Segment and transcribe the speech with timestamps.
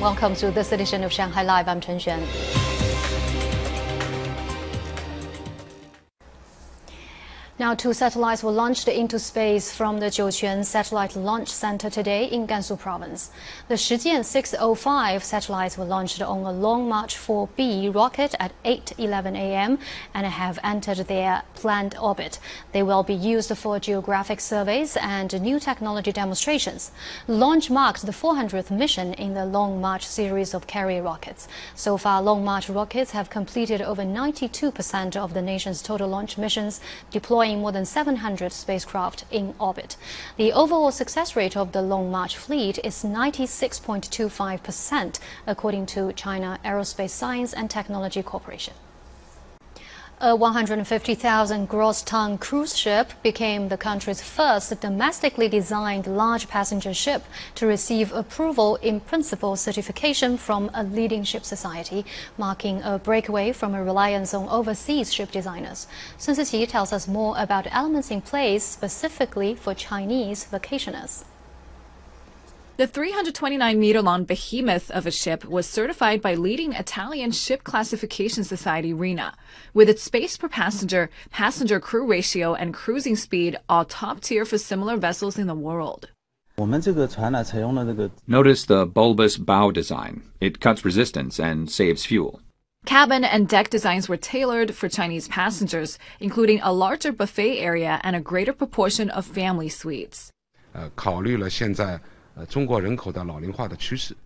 [0.00, 1.68] Welcome to this edition of Shanghai Live.
[1.68, 2.55] I'm Chen Xuan.
[7.58, 12.46] Now, two satellites were launched into space from the Jiuquan Satellite Launch Center today in
[12.46, 13.30] Gansu Province.
[13.68, 19.78] The Shijian 605 satellites were launched on a Long March 4B rocket at 8:11 a.m.
[20.12, 22.38] and have entered their planned orbit.
[22.72, 26.92] They will be used for geographic surveys and new technology demonstrations.
[27.26, 31.48] Launch marks the 400th mission in the Long March series of carrier rockets.
[31.74, 36.82] So far, Long March rockets have completed over 92% of the nation's total launch missions,
[37.46, 39.96] deploying more than 700 spacecraft in orbit.
[40.36, 47.10] The overall success rate of the Long March fleet is 96.25%, according to China Aerospace
[47.10, 48.74] Science and Technology Corporation.
[50.18, 57.22] A 150,000 gross ton cruise ship became the country's first domestically designed large passenger ship
[57.54, 62.06] to receive approval in principle certification from a leading ship society,
[62.38, 65.86] marking a breakaway from a reliance on overseas ship designers.
[66.16, 71.24] Su Siqi tells us more about elements in place specifically for Chinese vacationers.
[72.76, 78.44] The 329 meter long behemoth of a ship was certified by leading Italian ship classification
[78.44, 79.32] society RINA.
[79.72, 84.58] With its space per passenger, passenger crew ratio, and cruising speed all top tier for
[84.58, 86.10] similar vessels in the world.
[86.58, 90.22] Notice the bulbous bow design.
[90.42, 92.42] It cuts resistance and saves fuel.
[92.84, 98.14] Cabin and deck designs were tailored for Chinese passengers, including a larger buffet area and
[98.14, 100.30] a greater proportion of family suites.
[100.74, 101.98] Uh, 考虑了现在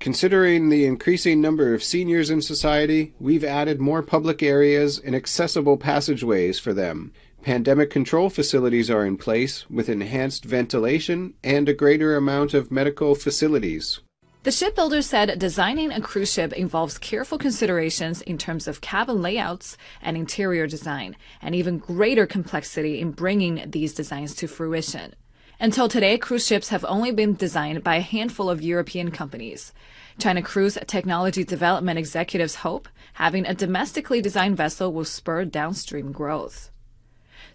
[0.00, 5.76] Considering the increasing number of seniors in society, we've added more public areas and accessible
[5.76, 7.12] passageways for them.
[7.42, 13.14] Pandemic control facilities are in place with enhanced ventilation and a greater amount of medical
[13.14, 14.00] facilities.
[14.42, 19.76] The shipbuilder said designing a cruise ship involves careful considerations in terms of cabin layouts
[20.00, 25.14] and interior design, and even greater complexity in bringing these designs to fruition.
[25.60, 29.72] Until today, cruise ships have only been designed by a handful of European companies.
[30.16, 36.70] China Cruise Technology Development executives hope having a domestically designed vessel will spur downstream growth.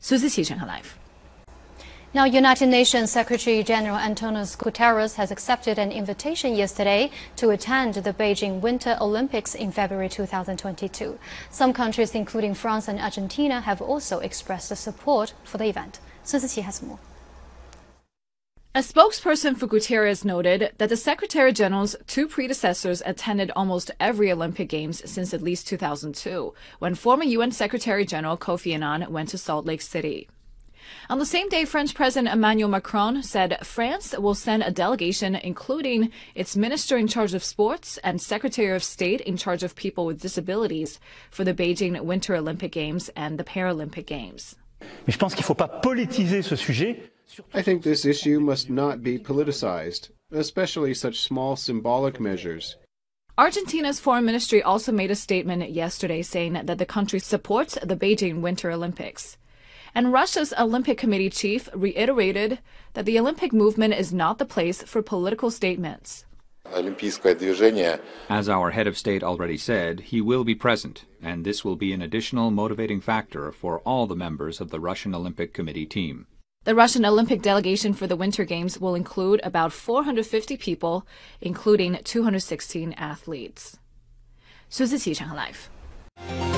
[0.02, 1.00] Su Siqi Shanghai Live.
[2.14, 8.14] Now, United Nations Secretary General Antonio Guterres has accepted an invitation yesterday to attend the
[8.14, 11.18] Beijing Winter Olympics in February 2022.
[11.50, 16.02] Some countries, including France and Argentina, have also expressed support for the event.
[16.26, 17.00] Su Siqi has more.
[18.76, 24.68] A spokesperson for Guterres noted that the Secretary General's two predecessors attended almost every Olympic
[24.68, 29.68] Games since at least 2002, when former UN Secretary General Kofi Annan went to Salt
[29.68, 30.28] Lake City.
[31.08, 36.12] On the same day, French President Emmanuel Macron said France will send a delegation, including
[36.34, 40.20] its minister in charge of sports and secretary of state in charge of people with
[40.20, 44.56] disabilities, for the Beijing Winter Olympic Games and the Paralympic Games.
[45.06, 47.12] Mais je pense qu'il ne faut pas politiser ce sujet.
[47.54, 52.78] I think this issue must not be politicized, especially such small symbolic measures.
[53.36, 58.42] Argentina's foreign ministry also made a statement yesterday saying that the country supports the Beijing
[58.42, 59.38] Winter Olympics.
[59.96, 62.60] And Russia's Olympic Committee chief reiterated
[62.94, 66.26] that the Olympic movement is not the place for political statements.
[68.30, 71.94] As our head of state already said, he will be present, and this will be
[71.94, 76.26] an additional motivating factor for all the members of the Russian Olympic Committee team.
[76.66, 81.06] The Russian Olympic delegation for the Winter Games will include about 450 people,
[81.42, 83.78] including 216 athletes.
[84.70, 86.53] 苏思琪，上海 Live。